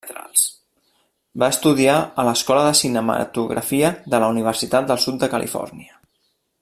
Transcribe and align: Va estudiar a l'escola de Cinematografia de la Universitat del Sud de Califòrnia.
Va 1.43 1.49
estudiar 1.55 1.97
a 2.23 2.25
l'escola 2.29 2.63
de 2.69 2.71
Cinematografia 2.79 3.93
de 4.15 4.23
la 4.25 4.31
Universitat 4.37 4.89
del 4.93 5.03
Sud 5.05 5.21
de 5.27 5.31
Califòrnia. 5.35 6.01